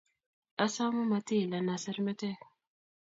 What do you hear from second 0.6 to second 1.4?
Asome mati